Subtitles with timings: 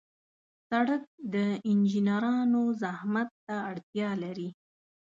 [0.69, 1.03] سړک
[1.33, 1.35] د
[1.69, 4.49] انجنیرانو زحمت ته اړتیا لري.